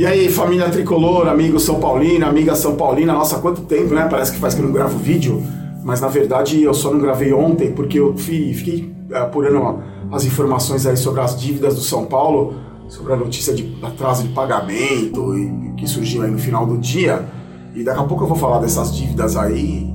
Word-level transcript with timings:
E 0.00 0.06
aí, 0.06 0.30
família 0.30 0.70
tricolor, 0.70 1.28
amigo 1.28 1.60
São 1.60 1.78
Paulino, 1.78 2.24
amiga 2.24 2.54
São 2.54 2.74
Paulina, 2.74 3.12
nossa, 3.12 3.38
quanto 3.38 3.60
tempo, 3.60 3.94
né? 3.94 4.08
Parece 4.10 4.32
que 4.32 4.38
faz 4.38 4.54
que 4.54 4.60
eu 4.62 4.64
não 4.64 4.72
gravo 4.72 4.96
vídeo, 4.96 5.42
mas 5.84 6.00
na 6.00 6.08
verdade 6.08 6.62
eu 6.62 6.72
só 6.72 6.90
não 6.90 6.98
gravei 6.98 7.34
ontem 7.34 7.70
porque 7.72 8.00
eu 8.00 8.16
fiquei 8.16 8.90
apurando 9.12 9.82
as 10.10 10.24
informações 10.24 10.86
aí 10.86 10.96
sobre 10.96 11.20
as 11.20 11.38
dívidas 11.38 11.74
do 11.74 11.82
São 11.82 12.06
Paulo, 12.06 12.54
sobre 12.88 13.12
a 13.12 13.16
notícia 13.16 13.52
de 13.52 13.76
atraso 13.82 14.22
de 14.22 14.30
pagamento 14.30 15.36
e 15.36 15.74
que 15.76 15.86
surgiu 15.86 16.22
aí 16.22 16.30
no 16.30 16.38
final 16.38 16.64
do 16.64 16.78
dia. 16.78 17.28
E 17.74 17.84
daqui 17.84 18.00
a 18.00 18.04
pouco 18.04 18.24
eu 18.24 18.28
vou 18.28 18.38
falar 18.38 18.58
dessas 18.58 18.96
dívidas 18.96 19.36
aí. 19.36 19.86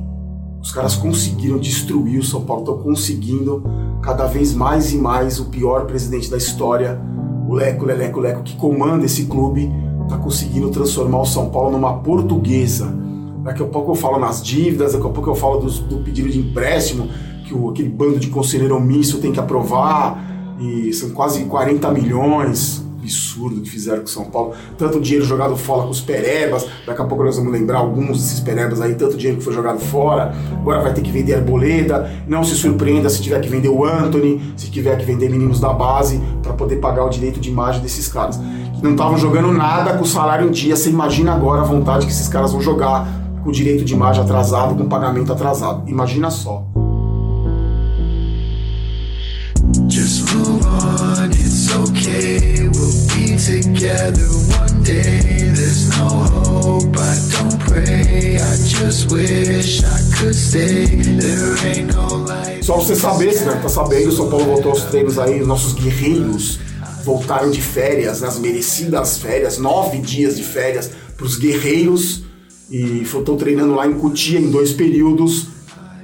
Os 0.62 0.72
caras 0.72 0.96
conseguiram 0.96 1.58
destruir 1.58 2.20
o 2.20 2.24
São 2.24 2.42
Paulo, 2.42 2.62
estão 2.62 2.78
conseguindo 2.78 3.64
cada 4.04 4.28
vez 4.28 4.54
mais 4.54 4.94
e 4.94 4.98
mais 5.00 5.40
o 5.40 5.46
pior 5.46 5.88
presidente 5.88 6.30
da 6.30 6.38
história, 6.38 7.02
o 7.50 7.56
Leco, 7.56 7.86
Leleco, 7.86 8.20
Leco, 8.20 8.44
que 8.44 8.56
comanda 8.56 9.04
esse 9.04 9.26
clube 9.26 9.68
está 10.06 10.18
conseguindo 10.18 10.70
transformar 10.70 11.22
o 11.22 11.26
São 11.26 11.50
Paulo 11.50 11.72
numa 11.72 11.98
portuguesa. 11.98 12.94
Daqui 13.44 13.62
a 13.62 13.66
pouco 13.66 13.92
eu 13.92 13.96
falo 13.96 14.18
nas 14.18 14.44
dívidas, 14.44 14.94
daqui 14.94 15.06
a 15.06 15.10
pouco 15.10 15.30
eu 15.30 15.36
falo 15.36 15.60
do, 15.60 15.70
do 15.70 15.98
pedido 15.98 16.30
de 16.30 16.40
empréstimo, 16.40 17.10
que 17.46 17.54
o, 17.54 17.70
aquele 17.70 17.90
bando 17.90 18.18
de 18.18 18.28
conselheiro 18.30 18.76
omisso 18.76 19.20
tem 19.20 19.32
que 19.32 19.40
aprovar, 19.40 20.56
e 20.60 20.94
são 20.94 21.10
quase 21.10 21.44
40 21.46 21.92
milhões. 21.92 22.84
Absurdo 23.06 23.62
que 23.62 23.70
fizeram 23.70 24.00
com 24.00 24.06
o 24.06 24.10
São 24.10 24.26
Paulo. 24.26 24.54
Tanto 24.80 25.00
dinheiro 25.00 25.24
jogado 25.24 25.56
fora 25.56 25.84
com 25.84 25.92
os 25.92 26.02
perebas, 26.02 26.66
daqui 26.88 27.00
a 27.00 27.06
pouco 27.06 27.24
nós 27.24 27.38
vamos 27.38 27.52
lembrar 27.52 27.78
alguns 27.78 28.18
desses 28.18 28.40
perebas 28.40 28.82
aí, 28.82 28.96
tanto 28.96 29.16
dinheiro 29.16 29.38
que 29.38 29.44
foi 29.44 29.54
jogado 29.54 29.78
fora, 29.80 30.34
agora 30.52 30.82
vai 30.82 30.92
ter 30.92 31.02
que 31.02 31.12
vender 31.12 31.36
Arboleda. 31.36 32.10
Não 32.28 32.44
se 32.44 32.56
surpreenda 32.56 33.08
se 33.08 33.22
tiver 33.22 33.40
que 33.42 33.48
vender 33.48 33.70
o 33.70 33.86
Anthony, 33.86 34.42
se 34.58 34.72
tiver 34.72 34.98
que 34.98 35.06
vender 35.06 35.30
meninos 35.30 35.60
da 35.60 35.72
base, 35.72 36.20
para 36.42 36.54
poder 36.54 36.78
pagar 36.78 37.06
o 37.06 37.10
direito 37.10 37.40
de 37.40 37.52
imagem 37.52 37.80
desses 37.84 38.08
caras 38.08 38.40
não 38.82 38.92
estavam 38.92 39.18
jogando 39.18 39.52
nada 39.52 39.94
com 39.94 40.04
o 40.04 40.08
salário 40.08 40.48
em 40.48 40.52
dia. 40.52 40.76
Você 40.76 40.90
imagina 40.90 41.34
agora 41.34 41.62
a 41.62 41.66
vontade 41.66 42.06
que 42.06 42.12
esses 42.12 42.28
caras 42.28 42.52
vão 42.52 42.62
jogar 42.62 43.08
com 43.44 43.50
o 43.50 43.52
direito 43.52 43.86
de 43.86 43.94
imagem 43.94 44.24
atrasado, 44.24 44.76
com 44.76 44.88
pagamento 44.88 45.32
atrasado. 45.32 45.88
Imagina 45.88 46.30
só. 46.30 46.66
Just 49.90 50.34
move 50.34 50.66
on, 50.66 51.32
it's 51.32 51.74
okay, 51.76 52.70
we'll 52.70 52.92
be 53.14 53.36
together 53.38 54.28
one 54.60 54.84
day. 54.84 55.22
There's 55.54 55.98
no 55.98 56.08
hope, 56.08 56.98
I 56.98 57.16
don't 57.32 57.60
pray, 57.66 58.38
I 58.38 58.56
just 58.64 59.12
wish 59.12 59.84
I 59.84 60.18
could 60.18 60.36
stay. 60.36 60.86
There 60.86 61.56
ain't 61.68 61.96
no 61.96 62.26
light. 62.26 62.64
Só 62.66 62.74
pra 62.74 62.84
você 62.84 62.96
saber, 62.96 63.34
você 63.34 63.46
deve 63.46 63.58
estar 63.58 63.70
sabendo, 63.70 64.10
o 64.10 64.12
São 64.12 64.30
Paulo 64.30 64.46
voltou 64.46 64.72
aos 64.72 64.84
treinos 64.84 65.20
aí, 65.20 65.44
nossos 65.46 65.74
guerreiros 65.74 66.60
voltaram 67.06 67.52
de 67.52 67.62
férias, 67.62 68.22
nas 68.22 68.40
merecidas 68.40 69.20
férias, 69.20 69.60
nove 69.60 70.00
dias 70.00 70.36
de 70.36 70.44
férias 70.44 70.90
para 71.16 71.26
os 71.26 71.38
guerreiros 71.38 72.24
e 72.70 73.04
estou 73.04 73.38
treinando 73.38 73.76
lá 73.76 73.88
em 73.88 73.94
Cutia 73.94 74.40
em 74.40 74.50
dois 74.50 74.74
períodos. 74.74 75.48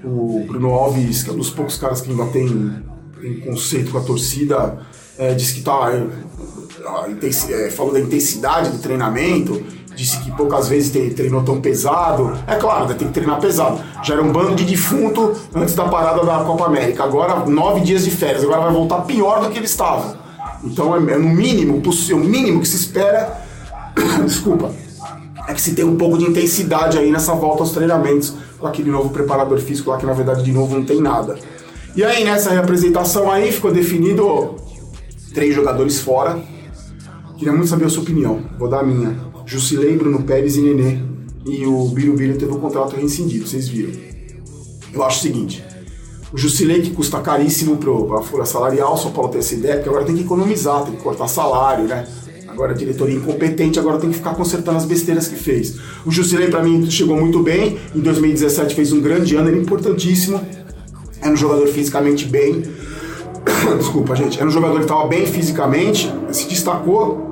O 0.03 0.45
Bruno 0.47 0.69
Alves, 0.69 1.23
que 1.23 1.31
é 1.31 1.33
um 1.33 1.37
dos 1.37 1.49
poucos 1.49 1.77
caras 1.77 2.01
que 2.01 2.11
ainda 2.11 2.25
tem, 2.27 2.83
tem 3.19 3.39
conceito 3.39 3.91
com 3.91 3.97
a 3.97 4.01
torcida, 4.01 4.79
é, 5.17 5.33
disse 5.33 5.55
que 5.55 5.61
tá, 5.61 5.91
é, 5.91 7.65
é, 7.65 7.69
falou 7.71 7.93
da 7.93 7.99
intensidade 7.99 8.69
do 8.69 8.77
treinamento, 8.77 9.63
disse 9.95 10.19
que 10.19 10.31
poucas 10.31 10.69
vezes 10.69 10.91
treinou 11.15 11.43
tão 11.43 11.59
pesado. 11.59 12.37
É 12.45 12.55
claro, 12.55 12.93
tem 12.93 13.07
que 13.07 13.13
treinar 13.13 13.39
pesado. 13.39 13.81
Já 14.03 14.13
era 14.13 14.23
um 14.23 14.31
bando 14.31 14.55
de 14.55 14.65
defunto 14.65 15.35
antes 15.53 15.73
da 15.73 15.85
parada 15.85 16.23
da 16.23 16.43
Copa 16.43 16.65
América. 16.65 17.03
Agora, 17.03 17.43
nove 17.45 17.81
dias 17.81 18.03
de 18.03 18.11
férias, 18.11 18.43
agora 18.43 18.61
vai 18.61 18.73
voltar 18.73 19.01
pior 19.01 19.41
do 19.41 19.49
que 19.49 19.57
ele 19.57 19.65
estava. 19.65 20.20
Então 20.63 20.95
é, 20.95 21.13
é 21.13 21.17
no 21.17 21.29
mínimo, 21.29 21.81
o 21.81 22.17
mínimo 22.17 22.61
que 22.61 22.67
se 22.67 22.75
espera, 22.75 23.41
desculpa, 24.25 24.73
é 25.47 25.53
que 25.53 25.61
se 25.61 25.73
tem 25.73 25.85
um 25.85 25.95
pouco 25.95 26.17
de 26.17 26.25
intensidade 26.25 26.97
aí 26.97 27.11
nessa 27.11 27.33
volta 27.33 27.63
aos 27.63 27.71
treinamentos 27.71 28.33
com 28.59 28.67
aquele 28.67 28.91
novo 28.91 29.09
preparador 29.09 29.59
físico 29.59 29.89
lá 29.89 29.97
que 29.97 30.05
na 30.05 30.13
verdade 30.13 30.43
de 30.43 30.51
novo 30.51 30.75
não 30.75 30.85
tem 30.85 31.01
nada. 31.01 31.37
E 31.95 32.03
aí 32.03 32.23
nessa 32.23 32.51
representação 32.51 33.29
aí 33.29 33.51
ficou 33.51 33.71
definido 33.71 34.55
três 35.33 35.53
jogadores 35.55 35.99
fora. 35.99 36.39
Queria 37.37 37.53
muito 37.53 37.69
saber 37.69 37.85
a 37.85 37.89
sua 37.89 38.03
opinião. 38.03 38.43
Vou 38.57 38.69
dar 38.69 38.81
a 38.81 38.83
minha. 38.83 39.17
Jusilei, 39.45 39.97
Bruno 39.97 40.21
Pérez 40.23 40.55
e 40.55 40.61
Nenê. 40.61 40.99
E 41.45 41.65
o 41.65 41.85
Biro 41.87 42.15
teve 42.37 42.51
o 42.51 42.59
contrato 42.59 42.95
rescindido, 42.95 43.47
vocês 43.47 43.67
viram. 43.67 43.91
Eu 44.93 45.03
acho 45.03 45.19
o 45.19 45.21
seguinte, 45.21 45.63
o 46.33 46.37
Jusilei, 46.37 46.81
que 46.81 46.91
custa 46.91 47.19
caríssimo 47.19 47.77
para 47.77 48.19
a 48.19 48.21
folha 48.21 48.45
salarial, 48.45 48.97
São 48.97 49.11
Paulo 49.11 49.29
tem 49.29 49.39
essa 49.39 49.53
ideia, 49.53 49.75
porque 49.75 49.89
agora 49.89 50.05
tem 50.05 50.15
que 50.15 50.21
economizar, 50.21 50.83
tem 50.83 50.95
que 50.95 51.01
cortar 51.01 51.27
salário, 51.27 51.85
né? 51.85 52.07
Agora 52.47 52.71
a 52.71 52.75
diretoria 52.75 53.15
incompetente, 53.15 53.79
agora 53.79 53.97
tem 53.97 54.09
que 54.09 54.17
ficar 54.17 54.33
consertando 54.35 54.77
as 54.77 54.85
besteiras 54.85 55.27
que 55.27 55.35
fez. 55.35 55.77
O 56.05 56.11
Jusilei, 56.11 56.49
para 56.49 56.61
mim, 56.61 56.89
chegou 56.89 57.15
muito 57.17 57.41
bem. 57.41 57.77
Em 57.95 57.99
2017 57.99 58.75
fez 58.75 58.91
um 58.91 59.01
grande 59.01 59.35
ano, 59.35 59.47
era 59.47 59.57
importantíssimo. 59.57 60.39
Era 61.21 61.31
um 61.31 61.37
jogador 61.37 61.67
fisicamente 61.67 62.25
bem. 62.25 62.63
Desculpa, 63.77 64.15
gente. 64.15 64.37
Era 64.37 64.47
um 64.47 64.51
jogador 64.51 64.77
que 64.77 64.83
estava 64.83 65.07
bem 65.07 65.25
fisicamente, 65.25 66.13
se 66.31 66.47
destacou 66.47 67.29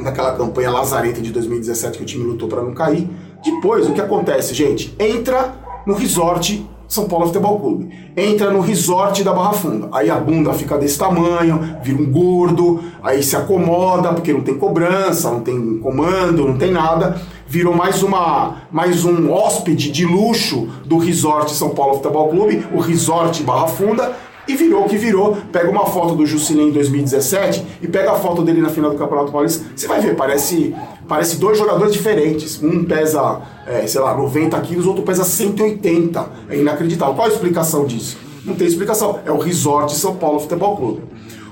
naquela 0.00 0.36
campanha 0.36 0.70
lazarenta 0.70 1.20
de 1.20 1.32
2017 1.32 1.98
que 1.98 2.04
o 2.04 2.06
time 2.06 2.24
lutou 2.24 2.48
para 2.48 2.62
não 2.62 2.74
cair. 2.74 3.08
Depois, 3.44 3.88
o 3.88 3.92
que 3.92 4.00
acontece, 4.00 4.52
gente? 4.52 4.94
Entra 4.98 5.54
no 5.86 5.94
resort 5.94 6.64
são 6.88 7.08
Paulo 7.08 7.26
Futebol 7.26 7.58
Clube. 7.58 7.90
Entra 8.16 8.50
no 8.50 8.60
resort 8.60 9.22
da 9.24 9.32
Barra 9.32 9.52
Funda. 9.52 9.88
Aí 9.92 10.10
a 10.10 10.16
bunda 10.16 10.52
fica 10.52 10.78
desse 10.78 10.98
tamanho, 10.98 11.78
vira 11.82 12.00
um 12.00 12.10
gordo, 12.10 12.80
aí 13.02 13.22
se 13.22 13.36
acomoda, 13.36 14.12
porque 14.12 14.32
não 14.32 14.42
tem 14.42 14.56
cobrança, 14.56 15.30
não 15.30 15.40
tem 15.40 15.78
comando, 15.78 16.46
não 16.46 16.56
tem 16.56 16.70
nada. 16.70 17.20
Virou 17.48 17.74
mais 17.74 18.02
uma 18.02 18.56
mais 18.70 19.04
um 19.04 19.32
hóspede 19.32 19.90
de 19.90 20.04
luxo 20.04 20.68
do 20.84 20.98
resort 20.98 21.52
São 21.52 21.70
Paulo 21.70 21.94
Futebol 21.94 22.28
Clube, 22.28 22.66
o 22.72 22.80
resort 22.80 23.42
Barra 23.42 23.68
Funda 23.68 24.16
e 24.48 24.54
virou 24.54 24.84
o 24.84 24.88
que 24.88 24.96
virou. 24.96 25.36
Pega 25.52 25.70
uma 25.70 25.86
foto 25.86 26.14
do 26.14 26.24
Jusilei 26.24 26.68
em 26.68 26.72
2017 26.72 27.64
e 27.82 27.88
pega 27.88 28.12
a 28.12 28.14
foto 28.14 28.42
dele 28.42 28.60
na 28.60 28.68
final 28.68 28.90
do 28.90 28.96
Campeonato 28.96 29.32
Paulista. 29.32 29.64
Você 29.74 29.86
vai 29.86 30.00
ver, 30.00 30.14
parece, 30.16 30.74
parece 31.08 31.36
dois 31.36 31.58
jogadores 31.58 31.92
diferentes. 31.92 32.62
Um 32.62 32.84
pesa, 32.84 33.40
é, 33.66 33.86
sei 33.86 34.00
lá, 34.00 34.16
90 34.16 34.60
quilos, 34.60 34.86
outro 34.86 35.02
pesa 35.02 35.24
180. 35.24 36.26
É 36.48 36.56
inacreditável. 36.58 37.14
Qual 37.14 37.26
a 37.26 37.30
explicação 37.30 37.86
disso? 37.86 38.18
Não 38.44 38.54
tem 38.54 38.66
explicação. 38.66 39.20
É 39.24 39.32
o 39.32 39.38
Resort 39.38 39.94
São 39.94 40.16
Paulo 40.16 40.40
Futebol 40.40 40.76
Clube. 40.76 41.02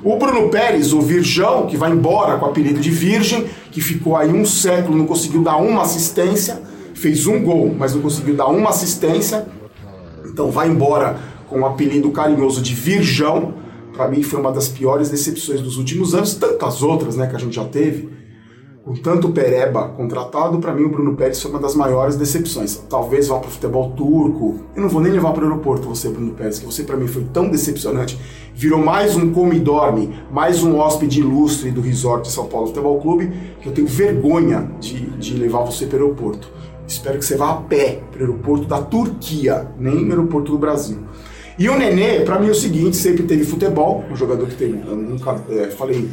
O 0.04 0.16
Bruno 0.16 0.50
Pérez, 0.50 0.92
o 0.92 1.00
Virgão, 1.00 1.66
que 1.66 1.78
vai 1.78 1.90
embora 1.90 2.36
com 2.36 2.44
o 2.44 2.48
apelido 2.50 2.78
de 2.78 2.90
Virgem, 2.90 3.46
que 3.72 3.80
ficou 3.80 4.16
aí 4.16 4.30
um 4.30 4.44
século, 4.44 4.98
não 4.98 5.06
conseguiu 5.06 5.42
dar 5.42 5.56
uma 5.56 5.80
assistência, 5.80 6.60
fez 6.94 7.26
um 7.26 7.42
gol, 7.42 7.74
mas 7.76 7.94
não 7.94 8.02
conseguiu 8.02 8.34
dar 8.34 8.48
uma 8.48 8.68
assistência. 8.68 9.46
Então 10.26 10.50
vai 10.50 10.68
embora 10.68 11.18
com 11.48 11.60
o 11.60 11.66
apelido 11.66 12.10
carinhoso 12.10 12.60
de 12.60 12.74
Virgão. 12.74 13.54
Para 13.94 14.08
mim 14.08 14.22
foi 14.22 14.38
uma 14.38 14.52
das 14.52 14.68
piores 14.68 15.08
decepções 15.08 15.62
dos 15.62 15.78
últimos 15.78 16.14
anos, 16.14 16.34
tantas 16.34 16.82
outras 16.82 17.16
né, 17.16 17.26
que 17.26 17.36
a 17.36 17.38
gente 17.38 17.56
já 17.56 17.64
teve. 17.64 18.23
Com 18.84 18.92
tanto 18.92 19.30
Pereba 19.30 19.88
contratado, 19.88 20.58
para 20.58 20.74
mim 20.74 20.82
o 20.82 20.90
Bruno 20.90 21.16
Pérez 21.16 21.40
foi 21.40 21.50
uma 21.50 21.58
das 21.58 21.74
maiores 21.74 22.16
decepções. 22.16 22.76
Talvez 22.86 23.28
vá 23.28 23.38
para 23.38 23.48
o 23.48 23.50
futebol 23.50 23.92
turco. 23.92 24.60
Eu 24.76 24.82
não 24.82 24.90
vou 24.90 25.00
nem 25.00 25.10
levar 25.10 25.32
para 25.32 25.42
o 25.42 25.46
aeroporto 25.46 25.88
você, 25.88 26.10
Bruno 26.10 26.34
Pérez, 26.34 26.58
que 26.58 26.66
você 26.66 26.82
para 26.82 26.94
mim 26.94 27.06
foi 27.06 27.24
tão 27.32 27.48
decepcionante. 27.48 28.20
Virou 28.54 28.78
mais 28.78 29.16
um 29.16 29.32
come 29.32 29.56
e 29.56 29.60
dorme, 29.60 30.14
mais 30.30 30.62
um 30.62 30.76
hóspede 30.76 31.20
ilustre 31.20 31.70
do 31.70 31.80
resort 31.80 32.28
de 32.28 32.34
São 32.34 32.46
Paulo 32.46 32.66
Futebol 32.66 33.00
Clube, 33.00 33.32
que 33.62 33.70
eu 33.70 33.72
tenho 33.72 33.86
vergonha 33.86 34.70
de, 34.78 35.00
de 35.12 35.32
levar 35.32 35.60
você 35.60 35.86
para 35.86 36.00
o 36.00 36.02
aeroporto. 36.02 36.52
Espero 36.86 37.18
que 37.18 37.24
você 37.24 37.38
vá 37.38 37.52
a 37.52 37.56
pé 37.56 38.02
para 38.12 38.20
o 38.20 38.26
aeroporto 38.26 38.66
da 38.66 38.82
Turquia, 38.82 39.66
nem 39.78 40.04
no 40.04 40.10
aeroporto 40.10 40.52
do 40.52 40.58
Brasil. 40.58 40.98
E 41.56 41.68
o 41.68 41.78
Nenê, 41.78 42.20
para 42.20 42.38
mim, 42.38 42.48
é 42.48 42.50
o 42.50 42.54
seguinte: 42.54 42.96
sempre 42.96 43.22
teve 43.22 43.44
futebol, 43.44 44.04
um 44.10 44.16
jogador 44.16 44.46
que 44.46 44.56
tem. 44.56 44.82
Eu 44.86 44.96
nunca 44.96 45.40
é, 45.50 45.70
falei 45.70 46.10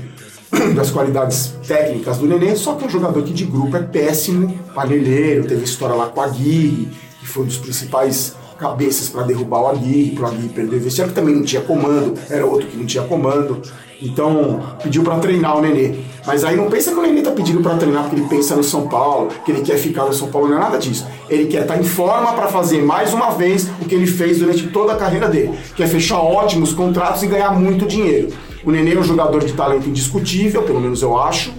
das 0.76 0.92
qualidades 0.92 1.54
técnicas 1.66 2.18
do 2.18 2.28
Nenê, 2.28 2.56
só 2.56 2.76
que 2.76 2.84
é 2.84 2.88
um 2.88 2.90
jogador 2.90 3.24
que 3.24 3.32
de 3.32 3.46
grupo 3.46 3.76
é 3.78 3.82
péssimo, 3.82 4.54
paneleiro, 4.76 5.48
teve 5.48 5.64
história 5.64 5.96
lá 5.96 6.08
com 6.08 6.22
a 6.22 6.26
Aguirre, 6.26 6.90
que 7.20 7.28
foi 7.28 7.44
um 7.44 7.48
dos 7.48 7.58
principais 7.58 8.36
cabeças 8.60 9.10
para 9.10 9.24
derrubar 9.24 9.62
o 9.62 9.68
Aguirre, 9.68 10.12
para 10.12 10.26
o 10.26 10.28
Aguirre 10.28 10.50
perder 10.50 10.76
o 10.76 10.80
vestiário, 10.82 11.14
que 11.14 11.20
também 11.20 11.36
não 11.36 11.44
tinha 11.44 11.62
comando, 11.62 12.14
era 12.30 12.46
outro 12.46 12.68
que 12.68 12.78
não 12.78 12.86
tinha 12.86 13.04
comando. 13.04 13.62
Então, 14.04 14.60
pediu 14.82 15.04
para 15.04 15.20
treinar 15.20 15.58
o 15.58 15.62
Nenê. 15.62 16.00
Mas 16.26 16.44
aí 16.44 16.56
não 16.56 16.70
pensa 16.70 16.92
que 16.92 16.98
o 16.98 17.02
Nenê 17.02 17.22
tá 17.22 17.32
pedindo 17.32 17.62
para 17.62 17.76
treinar 17.78 18.04
porque 18.04 18.16
ele 18.20 18.28
pensa 18.28 18.56
no 18.56 18.64
São 18.64 18.88
Paulo, 18.88 19.30
que 19.46 19.52
ele 19.52 19.62
quer 19.62 19.78
ficar 19.78 20.06
no 20.06 20.14
São 20.14 20.28
Paulo, 20.28 20.48
não 20.48 20.58
é 20.58 20.60
nada 20.60 20.78
disso. 20.78 21.06
Ele 21.30 21.46
quer 21.46 21.62
estar 21.62 21.76
tá 21.76 21.80
em 21.80 21.84
forma 21.84 22.34
para 22.34 22.48
fazer 22.48 22.82
mais 22.82 23.14
uma 23.14 23.32
vez 23.32 23.68
o 23.80 23.86
que 23.86 23.94
ele 23.94 24.08
fez 24.08 24.40
durante 24.40 24.68
toda 24.68 24.94
a 24.94 24.96
carreira 24.96 25.28
dele, 25.28 25.58
que 25.76 25.84
é 25.84 25.88
fechar 25.88 26.20
ótimos 26.20 26.74
contratos 26.74 27.22
e 27.22 27.28
ganhar 27.28 27.52
muito 27.52 27.86
dinheiro. 27.86 28.30
O 28.64 28.72
Nenê 28.72 28.94
é 28.94 29.00
um 29.00 29.04
jogador 29.04 29.44
de 29.44 29.54
talento 29.54 29.90
indiscutível, 29.90 30.64
pelo 30.64 30.80
menos 30.80 31.02
eu 31.02 31.18
acho. 31.20 31.54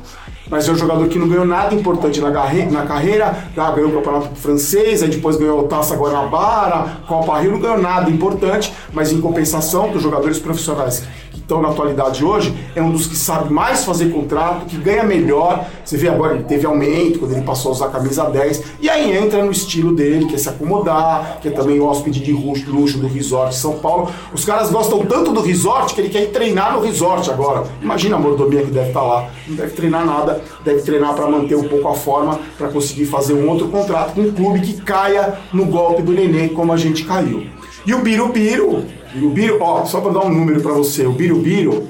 mas 0.51 0.69
é 0.69 0.73
um 0.73 0.77
jogador 0.77 1.09
que 1.09 1.19
não 1.19 1.29
ganhou 1.29 1.47
nada 1.47 1.75
importante 1.75 2.21
na, 2.21 2.31
na 2.31 2.83
carreira, 2.87 3.49
tá? 3.55 3.71
ganhou 3.71 3.91
o 3.91 3.95
campeonato 3.95 4.35
francês, 4.37 5.03
aí 5.03 5.09
depois 5.09 5.37
ganhou 5.37 5.61
o 5.61 5.63
Taça 5.63 5.97
Guanabara, 5.97 6.99
Copa 7.09 7.41
Rio, 7.41 7.53
não 7.53 7.61
ganhou 7.61 7.79
nada 7.79 8.11
importante, 8.11 8.73
mas 8.93 9.11
em 9.11 9.21
compensação 9.21 9.91
dos 9.91 10.03
jogadores 10.03 10.39
profissionais 10.39 11.05
estão 11.53 11.61
na 11.61 11.69
atualidade 11.69 12.25
hoje, 12.25 12.55
é 12.75 12.81
um 12.81 12.91
dos 12.91 13.07
que 13.07 13.15
sabe 13.15 13.53
mais 13.53 13.85
fazer 13.85 14.11
contrato, 14.11 14.65
que 14.65 14.77
ganha 14.79 15.03
melhor. 15.03 15.67
Você 15.85 15.99
vê 15.99 16.09
agora, 16.09 16.35
ele 16.35 16.45
teve 16.45 16.67
aumento 16.67 17.19
quando 17.19 17.33
ele 17.33 17.43
passou 17.43 17.71
a 17.71 17.75
usar 17.75 17.87
a 17.87 17.91
camisa 17.91 18.25
10, 18.25 18.63
e 18.81 18.89
aí 18.89 19.15
entra 19.17 19.45
no 19.45 19.53
estilo 19.53 19.95
dele, 19.95 20.27
que 20.27 20.35
é 20.35 20.39
se 20.39 20.49
acomodar, 20.49 21.39
que 21.43 21.49
é 21.49 21.51
também 21.51 21.81
hóspede 21.81 22.21
de 22.21 22.33
luxo 22.33 22.99
do 22.99 23.07
resort 23.07 23.51
de 23.51 23.57
São 23.57 23.79
Paulo. 23.79 24.11
Os 24.33 24.45
caras 24.45 24.71
gostam 24.71 25.05
tanto 25.05 25.33
do 25.33 25.43
resort 25.43 25.95
que 25.95 26.01
ele 26.01 26.09
quer 26.09 26.23
ir 26.23 26.31
treinar 26.31 26.73
no 26.73 26.81
resort 26.81 27.31
agora. 27.31 27.65
Imagina 27.83 28.17
a 28.17 28.19
mordomia 28.19 28.63
que 28.63 28.71
deve 28.71 28.89
estar 28.89 29.01
tá 29.01 29.07
lá. 29.07 29.29
Não 29.47 29.57
deve 29.57 29.73
treinar 29.73 30.07
nada, 30.07 30.41
deve 30.65 30.81
treinar 30.83 31.15
para 31.15 31.27
manter 31.29 31.57
um 31.57 31.65
pouco 31.65 31.89
a 31.89 31.95
forma, 31.95 32.39
para 32.57 32.69
conseguir 32.69 33.07
fazer 33.07 33.35
um 33.35 33.49
outro 33.49 33.69
contrato 33.69 34.15
com 34.15 34.23
um 34.23 34.33
clube 34.33 34.61
que 34.61 34.81
caia 34.81 35.35
no 35.53 35.67
golpe 35.67 36.03
do 36.03 36.13
Nenê, 36.13 36.49
como 36.49 36.73
a 36.73 36.77
gente 36.77 37.05
caiu. 37.05 37.47
E 37.85 37.93
o 37.93 37.99
Birubiru, 37.99 38.85
Birubiru, 39.13 39.59
ó, 39.61 39.85
só 39.85 40.01
para 40.01 40.13
dar 40.13 40.25
um 40.25 40.33
número 40.33 40.61
para 40.61 40.73
você, 40.73 41.07
o 41.07 41.13
Birubiru, 41.13 41.87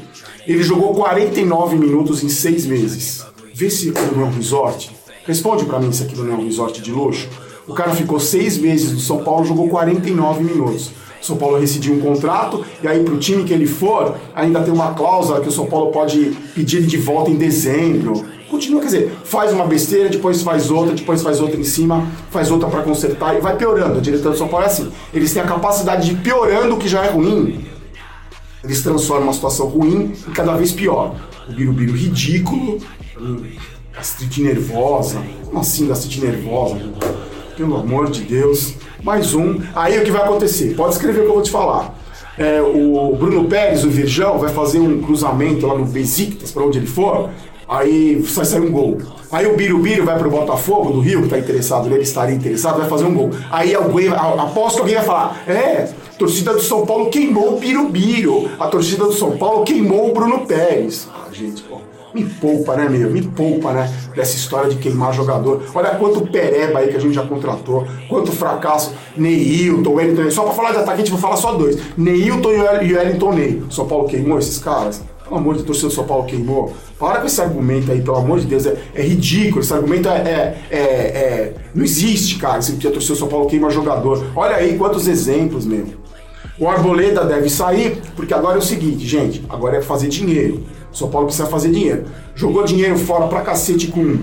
ele 0.47 0.63
jogou 0.63 0.93
49 0.95 1.77
minutos 1.77 2.23
em 2.23 2.29
seis 2.29 2.67
meses. 2.67 3.25
Vê 3.55 3.71
se 3.71 3.91
aquilo 3.91 4.17
não 4.17 4.25
é 4.25 4.27
um 4.27 4.33
resort. 4.33 4.91
Responde 5.25 5.65
para 5.65 5.79
mim 5.79 5.93
se 5.93 6.03
aquilo 6.03 6.25
não 6.25 6.35
é 6.35 6.37
um 6.37 6.45
resort 6.45 6.83
de 6.83 6.91
luxo. 6.91 7.29
O 7.67 7.75
cara 7.75 7.93
ficou 7.95 8.19
seis 8.19 8.59
meses 8.59 8.93
no 8.93 8.99
São 8.99 9.23
Paulo, 9.23 9.45
jogou 9.45 9.69
49 9.69 10.43
minutos. 10.43 10.91
O 11.21 11.25
São 11.25 11.37
Paulo 11.37 11.61
rescindiu 11.61 11.95
um 11.95 12.01
contrato 12.01 12.65
e 12.83 12.89
aí 12.89 13.05
para 13.05 13.15
o 13.15 13.19
time 13.19 13.45
que 13.45 13.53
ele 13.53 13.67
for, 13.67 14.17
ainda 14.35 14.61
tem 14.61 14.75
uma 14.75 14.93
cláusula 14.95 15.41
que 15.41 15.49
o 15.49 15.53
São 15.53 15.67
Paulo 15.67 15.93
pode 15.93 16.37
pedir 16.53 16.79
ele 16.79 16.87
de 16.87 16.97
volta 16.97 17.31
em 17.31 17.37
dezembro 17.37 18.25
continua, 18.53 18.81
quer 18.81 18.87
dizer, 18.87 19.13
faz 19.25 19.51
uma 19.53 19.67
besteira, 19.67 20.11
depois 20.11 20.43
faz 20.43 20.71
outra, 20.71 20.95
depois 20.95 21.23
faz 21.23 21.41
outra 21.41 21.59
em 21.59 21.65
cima, 21.65 22.07
faz 22.31 22.51
outra 22.51 22.69
para 22.69 22.83
consertar 22.83 23.35
e 23.35 23.41
vai 23.41 23.57
piorando. 23.57 23.99
A 23.99 24.01
diretora 24.01 24.35
do 24.35 24.39
São 24.39 24.47
Paulo 24.47 24.67
é 24.67 24.69
assim. 24.69 24.93
Eles 25.13 25.33
têm 25.33 25.43
a 25.43 25.47
capacidade 25.47 26.09
de 26.09 26.17
piorando 26.17 26.75
o 26.75 26.79
que 26.79 26.87
já 26.87 27.03
é 27.05 27.11
ruim, 27.11 27.65
eles 28.63 28.83
transformam 28.83 29.25
uma 29.25 29.33
situação 29.33 29.67
ruim 29.67 30.13
em 30.29 30.33
cada 30.33 30.55
vez 30.55 30.71
pior. 30.71 31.17
O 31.49 31.53
birubiru 31.53 31.95
ridículo, 31.95 32.79
gastrite 33.93 34.43
nervosa, 34.43 35.21
como 35.47 35.59
assim 35.59 35.89
gastrite 35.89 36.21
nervosa? 36.21 36.81
Pelo 37.57 37.77
amor 37.77 38.11
de 38.11 38.21
Deus. 38.23 38.75
Mais 39.03 39.35
um. 39.35 39.61
Aí 39.75 39.99
o 39.99 40.05
que 40.05 40.11
vai 40.13 40.23
acontecer? 40.23 40.75
Pode 40.77 40.95
escrever 40.95 41.21
o 41.21 41.25
que 41.25 41.29
eu 41.31 41.35
vou 41.35 41.43
te 41.43 41.51
falar. 41.51 41.99
É, 42.39 42.63
o 42.63 43.15
Bruno 43.17 43.45
Pérez, 43.45 43.85
o 43.85 43.91
Virgão, 43.91 44.39
vai 44.39 44.51
fazer 44.51 44.79
um 44.79 45.03
cruzamento 45.03 45.67
lá 45.67 45.77
no 45.77 45.85
Besiktas, 45.85 46.51
para 46.51 46.65
onde 46.65 46.79
ele 46.79 46.87
for, 46.87 47.31
Aí 47.73 48.17
vai 48.17 48.45
sair 48.45 48.61
um 48.61 48.71
gol. 48.71 48.99
Aí 49.31 49.47
o 49.47 49.57
Birubiru 49.57 50.05
vai 50.05 50.19
pro 50.19 50.31
Botafogo 50.31 50.93
do 50.93 51.01
Rio, 51.01 51.23
que 51.23 51.29
tá 51.29 51.39
interessado 51.39 51.89
nele, 51.89 52.03
estaria 52.03 52.35
interessado, 52.35 52.79
vai 52.79 52.89
fazer 52.89 53.07
um 53.07 53.15
gol. 53.15 53.31
Aí 53.51 53.75
alguém, 53.75 54.09
aposto 54.09 54.77
que 54.77 54.81
alguém 54.83 54.97
vai 54.97 55.05
falar: 55.05 55.43
é, 55.49 55.89
a 56.15 56.19
torcida 56.19 56.53
do 56.53 56.61
São 56.61 56.85
Paulo 56.85 57.09
queimou 57.09 57.57
o 57.57 57.59
Birubiru, 57.59 58.51
a 58.61 58.67
torcida 58.67 59.05
do 59.05 59.13
São 59.15 59.39
Paulo 59.39 59.65
queimou 59.65 60.11
o 60.11 60.13
Bruno 60.13 60.47
Pérez. 60.47 61.09
Ah, 61.15 61.33
gente, 61.33 61.63
pô. 61.63 61.79
Me 62.15 62.25
poupa, 62.25 62.77
né, 62.77 62.91
meu? 62.91 63.09
Me 63.09 63.23
poupa, 63.23 63.73
né? 63.73 63.91
Dessa 64.15 64.37
história 64.37 64.69
de 64.69 64.77
queimar 64.77 65.15
jogador. 65.15 65.63
Olha 65.75 65.95
quanto 65.95 66.21
pereba 66.31 66.81
aí 66.81 66.89
que 66.89 66.97
a 66.99 67.01
gente 67.01 67.15
já 67.15 67.23
contratou. 67.23 67.87
Quanto 68.07 68.31
fracasso. 68.31 68.93
Neilton, 69.17 69.95
Wellington. 69.95 70.31
Só 70.31 70.43
pra 70.43 70.53
falar 70.53 70.73
de 70.73 70.77
ataque, 70.77 70.93
a 70.93 70.97
gente 70.99 71.11
vai 71.11 71.21
falar 71.21 71.37
só 71.37 71.55
dois. 71.55 71.79
Neilton 71.97 72.51
e 72.83 72.93
Wellington 72.93 73.33
Ney. 73.33 73.63
São 73.71 73.87
Paulo 73.87 74.07
queimou 74.07 74.39
esses 74.39 74.59
caras? 74.59 75.03
Pelo 75.25 75.37
amor 75.37 75.55
de 75.55 75.63
Deus, 75.63 75.69
torcida 75.69 75.89
do 75.89 75.95
São 75.95 76.05
Paulo 76.05 76.27
queimou. 76.27 76.75
Para 77.03 77.19
com 77.19 77.27
esse 77.27 77.41
argumento 77.41 77.91
aí, 77.91 78.01
pelo 78.01 78.17
amor 78.17 78.39
de 78.39 78.47
Deus. 78.47 78.65
É, 78.65 78.77
é 78.95 79.03
ridículo. 79.03 79.61
Esse 79.61 79.75
argumento 79.75 80.09
é, 80.09 80.19
é, 80.19 80.59
é, 80.71 80.79
é 80.79 81.55
Não 81.75 81.83
existe, 81.83 82.37
cara. 82.39 82.63
Se 82.63 82.75
a 82.87 82.91
torcida 82.93 83.15
do 83.15 83.19
São 83.19 83.27
Paulo 83.27 83.49
queima 83.49 83.69
jogador. 83.71 84.25
Olha 84.37 84.55
aí 84.55 84.79
quantos 84.79 85.09
exemplos 85.09 85.67
mesmo. 85.67 85.95
O 86.61 86.69
Arboleda 86.69 87.25
deve 87.25 87.51
sair, 87.51 88.01
porque 88.15 88.33
agora 88.33 88.55
é 88.55 88.59
o 88.61 88.63
seguinte, 88.63 89.05
gente. 89.05 89.45
Agora 89.49 89.79
é 89.79 89.83
fazer 89.83 90.07
dinheiro. 90.07 90.63
O 90.93 90.97
São 90.97 91.11
Paulo 91.11 91.27
precisa 91.27 91.49
fazer 91.49 91.73
dinheiro. 91.73 92.05
Jogou 92.37 92.63
dinheiro 92.63 92.97
fora 92.97 93.27
pra 93.27 93.41
cacete 93.41 93.89
com. 93.89 94.19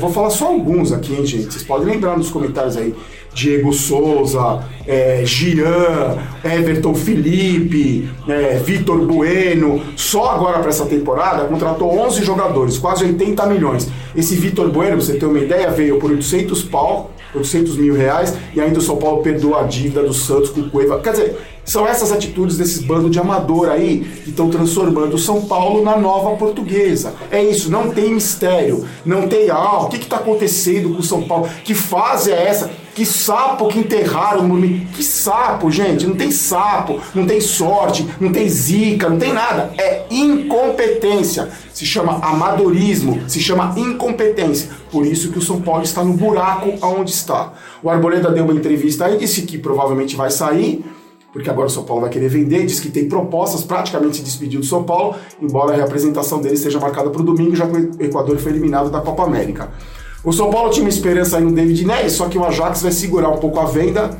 Vou 0.00 0.10
falar 0.10 0.30
só 0.30 0.48
alguns 0.48 0.90
aqui, 0.90 1.14
hein, 1.14 1.24
gente. 1.24 1.52
Vocês 1.52 1.62
podem 1.62 1.86
lembrar 1.86 2.18
nos 2.18 2.28
comentários 2.28 2.76
aí. 2.76 2.92
Diego 3.36 3.70
Souza, 3.70 4.64
é, 4.86 5.20
Gian, 5.26 6.16
Everton 6.42 6.94
Felipe, 6.94 8.08
é, 8.26 8.54
Vitor 8.64 9.04
Bueno. 9.04 9.82
Só 9.94 10.30
agora 10.30 10.58
para 10.60 10.70
essa 10.70 10.86
temporada 10.86 11.44
contratou 11.44 11.94
11 11.98 12.24
jogadores, 12.24 12.78
quase 12.78 13.04
80 13.04 13.44
milhões. 13.44 13.90
Esse 14.16 14.34
Vitor 14.34 14.70
Bueno, 14.70 15.02
você 15.02 15.18
ter 15.18 15.26
uma 15.26 15.38
ideia, 15.38 15.70
veio 15.70 15.98
por 15.98 16.10
800 16.10 16.62
pau, 16.62 17.10
800 17.34 17.76
mil 17.76 17.94
reais, 17.94 18.34
e 18.54 18.60
ainda 18.60 18.78
o 18.78 18.82
São 18.82 18.96
Paulo 18.96 19.22
perdoou 19.22 19.54
a 19.54 19.64
dívida 19.64 20.02
do 20.02 20.14
Santos 20.14 20.48
com 20.48 20.60
o 20.60 20.70
Cueva. 20.70 20.98
Quer 21.00 21.10
dizer, 21.10 21.36
são 21.62 21.86
essas 21.86 22.12
atitudes 22.12 22.56
desses 22.56 22.82
bandos 22.82 23.10
de 23.10 23.18
amador 23.18 23.68
aí 23.68 23.98
que 24.24 24.30
estão 24.30 24.48
transformando 24.48 25.12
o 25.14 25.18
São 25.18 25.42
Paulo 25.42 25.84
na 25.84 25.98
nova 25.98 26.36
portuguesa. 26.36 27.12
É 27.30 27.42
isso, 27.42 27.70
não 27.70 27.90
tem 27.90 28.14
mistério, 28.14 28.86
não 29.04 29.28
tem, 29.28 29.50
ah, 29.50 29.80
o 29.80 29.88
que 29.88 29.98
está 29.98 30.16
acontecendo 30.16 30.94
com 30.94 31.00
o 31.00 31.02
São 31.02 31.22
Paulo? 31.24 31.50
Que 31.64 31.74
fase 31.74 32.32
é 32.32 32.46
essa? 32.46 32.85
Que 32.96 33.04
sapo 33.04 33.68
que 33.68 33.78
enterraram 33.78 34.48
no 34.48 34.56
Que 34.88 35.02
sapo, 35.02 35.70
gente? 35.70 36.06
Não 36.06 36.16
tem 36.16 36.30
sapo, 36.30 36.98
não 37.14 37.26
tem 37.26 37.42
sorte, 37.42 38.08
não 38.18 38.32
tem 38.32 38.48
zica, 38.48 39.10
não 39.10 39.18
tem 39.18 39.34
nada. 39.34 39.70
É 39.76 40.06
incompetência. 40.10 41.50
Se 41.74 41.84
chama 41.84 42.18
amadorismo, 42.24 43.20
se 43.28 43.38
chama 43.38 43.74
incompetência. 43.76 44.70
Por 44.90 45.04
isso 45.04 45.30
que 45.30 45.38
o 45.38 45.42
São 45.42 45.60
Paulo 45.60 45.82
está 45.82 46.02
no 46.02 46.14
buraco 46.14 46.72
aonde 46.80 47.10
está. 47.10 47.52
O 47.82 47.90
Arboleda 47.90 48.30
deu 48.30 48.44
uma 48.44 48.54
entrevista 48.54 49.04
aí, 49.04 49.18
disse 49.18 49.42
que 49.42 49.58
provavelmente 49.58 50.16
vai 50.16 50.30
sair, 50.30 50.82
porque 51.34 51.50
agora 51.50 51.66
o 51.66 51.70
São 51.70 51.84
Paulo 51.84 52.00
vai 52.00 52.10
querer 52.10 52.30
vender, 52.30 52.64
diz 52.64 52.80
que 52.80 52.88
tem 52.88 53.10
propostas, 53.10 53.62
praticamente 53.62 54.16
se 54.16 54.22
despediu 54.22 54.60
do 54.60 54.64
São 54.64 54.84
Paulo, 54.84 55.16
embora 55.38 55.74
a 55.74 55.76
reapresentação 55.76 56.40
dele 56.40 56.54
esteja 56.54 56.80
marcada 56.80 57.10
para 57.10 57.20
o 57.20 57.24
domingo, 57.24 57.54
já 57.54 57.66
que 57.66 57.76
o 57.76 58.02
Equador 58.02 58.38
foi 58.38 58.52
eliminado 58.52 58.88
da 58.88 59.02
Copa 59.02 59.24
América. 59.24 59.70
O 60.26 60.32
São 60.32 60.50
Paulo 60.50 60.70
tinha 60.70 60.82
uma 60.82 60.90
esperança 60.90 61.36
aí 61.36 61.44
no 61.44 61.52
David 61.52 61.86
Neres, 61.86 62.14
só 62.14 62.28
que 62.28 62.36
o 62.36 62.44
Ajax 62.44 62.82
vai 62.82 62.90
segurar 62.90 63.28
um 63.28 63.36
pouco 63.36 63.60
a 63.60 63.64
venda, 63.64 64.10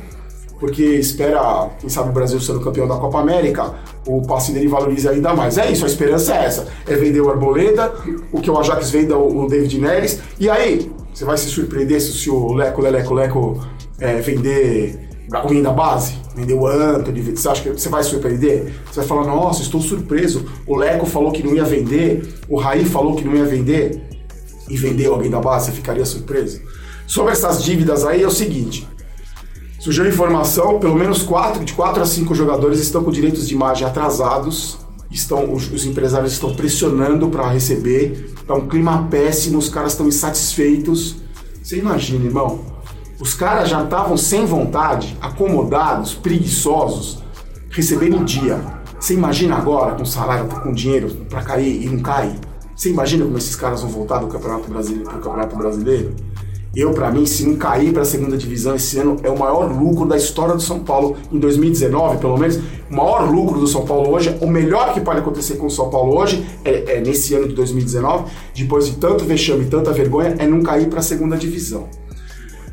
porque 0.57 0.81
espera, 0.81 1.69
quem 1.81 1.89
sabe 1.89 2.11
o 2.11 2.13
Brasil 2.13 2.39
sendo 2.39 2.61
campeão 2.61 2.87
da 2.87 2.95
Copa 2.95 3.19
América, 3.19 3.73
o 4.07 4.21
passe 4.21 4.53
dele 4.53 4.69
valorize 4.69 5.05
ainda 5.05 5.35
mais. 5.35 5.57
É 5.57 5.69
isso, 5.69 5.83
a 5.83 5.87
esperança 5.87 6.33
é 6.33 6.45
essa. 6.45 6.65
É 6.87 6.95
vender 6.95 7.19
o 7.19 7.29
Arboleda, 7.29 7.93
o 8.31 8.39
que 8.39 8.49
o 8.49 8.57
Ajax 8.57 8.89
venda 8.89 9.17
o 9.17 9.49
David 9.49 9.81
Neres, 9.81 10.21
e 10.39 10.49
aí, 10.49 10.89
você 11.13 11.25
vai 11.25 11.37
se 11.37 11.49
surpreender 11.49 11.99
se 11.99 12.29
o 12.29 12.53
Leco, 12.53 12.81
Leleco, 12.81 13.13
Leco 13.13 13.67
é, 13.99 14.21
vender 14.21 15.09
alguém 15.33 15.61
da 15.61 15.71
base, 15.73 16.13
vender 16.33 16.53
o 16.53 16.65
Anthony, 16.65 17.21
você 17.35 17.49
acha 17.49 17.61
que 17.61 17.69
você 17.69 17.89
vai 17.89 18.01
surpreender? 18.01 18.73
Você 18.89 19.01
vai 19.01 19.05
falar, 19.09 19.25
nossa, 19.25 19.61
estou 19.61 19.81
surpreso, 19.81 20.45
o 20.65 20.77
Leco 20.77 21.05
falou 21.05 21.33
que 21.33 21.43
não 21.43 21.53
ia 21.53 21.65
vender, 21.65 22.33
o 22.47 22.57
Raí 22.57 22.85
falou 22.85 23.13
que 23.13 23.25
não 23.25 23.35
ia 23.35 23.43
vender, 23.43 24.06
e 24.69 24.77
vendeu 24.77 25.13
alguém 25.13 25.29
da 25.29 25.39
base, 25.39 25.67
você 25.67 25.71
ficaria 25.71 26.05
surpreso? 26.05 26.61
Sobre 27.05 27.31
essas 27.31 27.63
dívidas 27.63 28.05
aí 28.05 28.23
é 28.23 28.27
o 28.27 28.31
seguinte. 28.31 28.87
Surgiu 29.79 30.07
informação, 30.07 30.79
pelo 30.79 30.95
menos 30.95 31.23
quatro, 31.23 31.63
de 31.63 31.71
4 31.73 32.01
a 32.01 32.05
5 32.05 32.35
jogadores 32.35 32.79
estão 32.79 33.03
com 33.03 33.11
direitos 33.11 33.47
de 33.47 33.53
imagem 33.53 33.87
atrasados. 33.87 34.77
Estão, 35.09 35.53
os, 35.53 35.71
os 35.71 35.85
empresários 35.85 36.33
estão 36.33 36.53
pressionando 36.53 37.29
para 37.29 37.47
receber. 37.47 38.33
Tá 38.45 38.55
um 38.55 38.67
clima 38.67 39.07
péssimo, 39.09 39.57
os 39.57 39.69
caras 39.69 39.93
estão 39.93 40.07
insatisfeitos. 40.07 41.15
Você 41.63 41.77
imagina, 41.77 42.25
irmão? 42.25 42.59
Os 43.19 43.33
caras 43.33 43.69
já 43.69 43.83
estavam 43.83 44.17
sem 44.17 44.45
vontade, 44.45 45.17
acomodados, 45.21 46.13
preguiçosos, 46.13 47.23
recebendo 47.69 48.23
dia. 48.25 48.59
Você 48.99 49.13
imagina 49.13 49.55
agora 49.55 49.95
com 49.95 50.05
salário, 50.05 50.47
com 50.47 50.73
dinheiro 50.73 51.09
para 51.29 51.41
cair 51.41 51.83
e 51.83 51.89
não 51.89 51.99
cai? 51.99 52.35
Você 52.77 52.91
imagina 52.91 53.25
como 53.25 53.35
esses 53.39 53.55
caras 53.55 53.81
vão 53.81 53.89
voltar 53.89 54.19
do 54.19 54.27
Campeonato 54.27 54.69
Brasileiro 54.69 55.09
pro 55.09 55.17
Campeonato 55.17 55.55
Brasileiro? 55.55 56.13
Eu, 56.75 56.93
para 56.93 57.09
mim, 57.09 57.25
se 57.25 57.43
não 57.43 57.55
cair 57.55 57.91
para 57.91 58.03
a 58.03 58.05
segunda 58.05 58.37
divisão 58.37 58.75
esse 58.75 58.99
ano, 58.99 59.17
é 59.23 59.31
o 59.31 59.39
maior 59.39 59.65
lucro 59.65 60.05
da 60.05 60.15
história 60.15 60.53
do 60.53 60.61
São 60.61 60.81
Paulo 60.81 61.17
em 61.31 61.39
2019, 61.39 62.19
pelo 62.19 62.37
menos. 62.37 62.59
O 62.87 62.95
maior 62.95 63.27
lucro 63.27 63.59
do 63.59 63.65
São 63.65 63.83
Paulo 63.83 64.11
hoje, 64.11 64.37
o 64.39 64.45
melhor 64.45 64.93
que 64.93 65.01
pode 65.01 65.21
acontecer 65.21 65.55
com 65.55 65.65
o 65.65 65.71
São 65.71 65.89
Paulo 65.89 66.15
hoje, 66.19 66.45
é, 66.63 66.97
é 66.97 67.01
nesse 67.01 67.33
ano 67.33 67.47
de 67.47 67.55
2019, 67.55 68.25
depois 68.55 68.85
de 68.85 68.97
tanto 68.97 69.25
vexame 69.25 69.63
e 69.63 69.67
tanta 69.69 69.91
vergonha, 69.91 70.35
é 70.37 70.45
não 70.45 70.61
cair 70.61 70.87
para 70.87 70.99
a 70.99 71.03
segunda 71.03 71.35
divisão. 71.35 71.89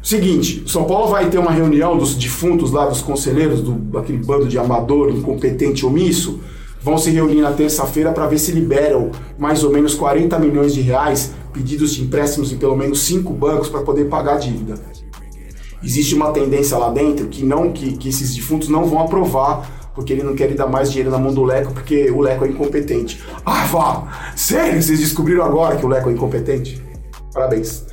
Seguinte, 0.03 0.65
o 0.67 0.69
São 0.69 0.85
Paulo 0.85 1.09
vai 1.09 1.31
ter 1.31 1.39
uma 1.39 1.51
reunião 1.51 1.97
dos 1.97 2.15
defuntos 2.15 2.73
lá, 2.73 2.85
dos 2.85 3.01
conselheiros, 3.01 3.63
do, 3.63 3.73
daquele 3.73 4.19
bando 4.19 4.47
de 4.47 4.59
amador, 4.59 5.09
incompetente, 5.09 5.87
omisso, 5.87 6.41
vão 6.85 6.99
se 6.99 7.11
reunir 7.11 7.41
na 7.41 7.53
terça-feira 7.53 8.13
para 8.13 8.27
ver 8.27 8.39
se 8.39 8.53
liberam 8.53 9.11
mais 9.39 9.65
ou 9.65 9.73
menos 9.73 9.95
40 9.95 10.39
milhões 10.39 10.75
de 10.75 10.83
reais 10.83 11.33
pedidos 11.51 11.95
de 11.95 12.03
empréstimos 12.03 12.53
em 12.53 12.59
pelo 12.59 12.77
menos 12.77 13.01
cinco 13.05 13.33
bancos 13.33 13.71
para 13.71 13.81
poder 13.81 14.05
pagar 14.05 14.35
a 14.35 14.39
dívida. 14.39 14.75
Existe 15.83 16.15
uma 16.15 16.31
tendência 16.31 16.77
lá 16.77 16.91
dentro 16.91 17.27
que 17.29 17.43
não 17.43 17.73
que, 17.73 17.97
que 17.97 18.11
esses 18.11 18.35
defuntos 18.35 18.69
não 18.69 18.85
vão 18.85 19.01
aprovar 19.01 19.67
porque 19.95 20.13
ele 20.13 20.23
não 20.23 20.35
quer 20.35 20.53
dar 20.55 20.67
mais 20.67 20.91
dinheiro 20.91 21.11
na 21.11 21.19
mão 21.19 21.33
do 21.33 21.43
Leco, 21.45 21.73
porque 21.73 22.11
o 22.11 22.21
Leco 22.21 22.45
é 22.45 22.49
incompetente. 22.49 23.23
Ah, 23.47 23.65
vá! 23.67 24.33
Sério? 24.37 24.83
Vocês 24.83 24.99
descobriram 24.99 25.45
agora 25.45 25.77
que 25.77 25.87
o 25.87 25.89
Leco 25.89 26.11
é 26.11 26.13
incompetente? 26.13 26.83
Parabéns. 27.33 27.85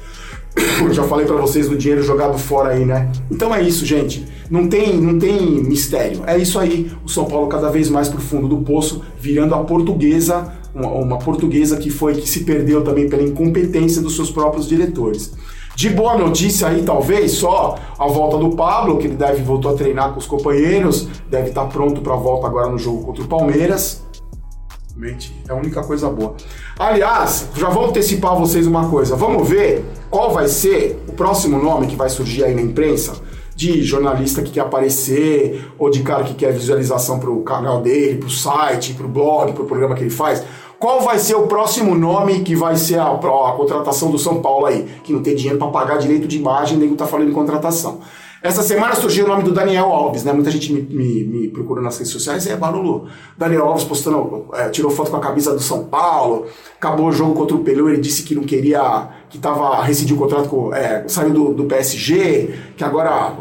Eu 0.82 0.92
já 0.92 1.04
falei 1.04 1.28
para 1.28 1.36
vocês 1.36 1.70
do 1.70 1.78
dinheiro 1.78 2.02
jogado 2.02 2.38
fora 2.40 2.72
aí, 2.72 2.86
né? 2.86 3.10
Então 3.30 3.54
é 3.54 3.62
isso, 3.62 3.86
gente. 3.86 4.26
Não 4.52 4.68
tem, 4.68 4.98
não 4.98 5.18
tem 5.18 5.64
mistério. 5.64 6.24
É 6.28 6.38
isso 6.38 6.60
aí. 6.60 6.92
O 7.06 7.10
São 7.10 7.24
Paulo 7.24 7.48
cada 7.48 7.70
vez 7.70 7.90
mais 7.90 8.10
pro 8.10 8.20
fundo 8.20 8.50
do 8.50 8.58
poço, 8.58 9.02
virando 9.18 9.56
a 9.56 9.64
portuguesa, 9.64 10.54
uma, 10.76 10.90
uma 10.90 11.18
portuguesa 11.18 11.78
que 11.78 11.90
foi 11.90 12.16
que 12.16 12.28
se 12.28 12.44
perdeu 12.44 12.84
também 12.84 13.10
pela 13.10 13.24
incompetência 13.24 14.02
dos 14.02 14.14
seus 14.14 14.30
próprios 14.30 14.68
diretores. 14.68 15.32
De 15.74 15.90
boa 15.90 16.18
notícia 16.18 16.68
aí, 16.68 16.84
talvez, 16.84 17.32
só 17.32 17.78
a 17.98 18.08
volta 18.08 18.38
do 18.38 18.50
Pablo, 18.50 18.98
que 18.98 19.08
ele 19.08 19.16
deve 19.16 19.42
voltar 19.42 19.70
a 19.70 19.74
treinar 19.74 20.12
com 20.12 20.20
os 20.20 20.26
companheiros, 20.28 21.08
deve 21.30 21.48
estar 21.48 21.68
pronto 21.68 22.02
para 22.02 22.14
a 22.14 22.18
volta 22.18 22.46
agora 22.46 22.70
no 22.70 22.78
jogo 22.78 23.06
contra 23.06 23.24
o 23.24 23.28
Palmeiras. 23.28 24.04
Realmente 24.90 25.34
é 25.48 25.54
a 25.54 25.56
única 25.56 25.82
coisa 25.82 26.10
boa. 26.10 26.36
Aliás, 26.78 27.48
já 27.56 27.70
vou 27.70 27.86
antecipar 27.86 28.34
a 28.34 28.36
vocês 28.36 28.68
uma 28.68 28.90
coisa. 28.90 29.16
Vamos 29.16 29.48
ver 29.48 29.86
qual 30.10 30.34
vai 30.34 30.50
ser 30.50 31.02
o 31.08 31.14
próximo 31.14 31.58
nome 31.58 31.88
que 31.88 31.96
vai 31.96 32.10
surgir 32.10 32.44
aí 32.44 32.54
na 32.54 32.62
imprensa 32.62 33.31
de 33.62 33.84
jornalista 33.84 34.42
que 34.42 34.50
quer 34.50 34.62
aparecer 34.62 35.72
ou 35.78 35.92
de 35.92 36.02
cara 36.02 36.24
que 36.24 36.34
quer 36.34 36.52
visualização 36.52 37.20
para 37.20 37.30
o 37.30 37.44
canal 37.44 37.80
dele, 37.80 38.18
para 38.18 38.28
o 38.28 38.32
site, 38.32 38.96
para 38.96 39.06
o 39.06 39.10
blog, 39.10 39.54
para 39.54 39.62
o 39.62 39.68
programa 39.68 39.94
que 39.94 40.02
ele 40.02 40.10
faz. 40.10 40.44
Qual 40.80 41.02
vai 41.02 41.20
ser 41.20 41.36
o 41.36 41.46
próximo 41.46 41.94
nome 41.94 42.40
que 42.40 42.56
vai 42.56 42.76
ser 42.76 42.98
a, 42.98 43.12
a 43.12 43.54
contratação 43.56 44.10
do 44.10 44.18
São 44.18 44.42
Paulo 44.42 44.66
aí? 44.66 44.88
Que 45.04 45.14
não 45.14 45.22
tem 45.22 45.36
dinheiro 45.36 45.60
para 45.60 45.68
pagar 45.68 45.98
direito 46.00 46.28
de 46.28 46.40
imagem, 46.40 46.76
nem 46.76 46.96
tá 46.96 47.06
falando 47.06 47.30
em 47.30 47.34
contratação. 47.34 48.00
Essa 48.44 48.64
semana 48.64 48.96
surgiu 48.96 49.26
o 49.26 49.28
nome 49.28 49.44
do 49.44 49.52
Daniel 49.52 49.86
Alves, 49.86 50.24
né? 50.24 50.34
Muita 50.34 50.50
gente 50.50 50.74
me, 50.74 50.82
me, 50.82 51.24
me 51.26 51.48
procurou 51.50 51.84
nas 51.84 51.96
redes 52.00 52.12
sociais. 52.12 52.48
É, 52.48 52.56
Barulho, 52.56 53.06
Daniel 53.38 53.68
Alves 53.68 53.84
postando, 53.84 54.48
é, 54.54 54.68
tirou 54.70 54.90
foto 54.90 55.12
com 55.12 55.18
a 55.18 55.20
camisa 55.20 55.54
do 55.54 55.60
São 55.60 55.84
Paulo, 55.84 56.48
acabou 56.76 57.06
o 57.06 57.12
jogo 57.12 57.36
contra 57.36 57.56
o 57.56 57.60
Pelu, 57.60 57.88
ele 57.88 58.02
disse 58.02 58.24
que 58.24 58.34
não 58.34 58.42
queria, 58.42 59.10
que 59.30 59.38
tava, 59.38 59.84
rescindiu 59.84 60.16
o 60.16 60.20
contrato 60.20 60.50
com, 60.50 60.74
é, 60.74 61.08
saiu 61.08 61.30
do, 61.30 61.54
do 61.54 61.66
PSG, 61.66 62.50
que 62.76 62.84
agora 62.84 63.32